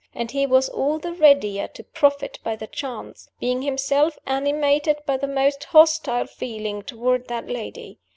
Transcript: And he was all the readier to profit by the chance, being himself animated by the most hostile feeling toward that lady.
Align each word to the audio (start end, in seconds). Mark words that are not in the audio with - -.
And 0.15 0.31
he 0.31 0.47
was 0.47 0.67
all 0.67 0.97
the 0.97 1.13
readier 1.13 1.67
to 1.67 1.83
profit 1.83 2.39
by 2.43 2.55
the 2.55 2.65
chance, 2.65 3.29
being 3.39 3.61
himself 3.61 4.17
animated 4.25 4.97
by 5.05 5.17
the 5.17 5.27
most 5.27 5.65
hostile 5.65 6.25
feeling 6.25 6.81
toward 6.81 7.27
that 7.27 7.47
lady. 7.47 7.99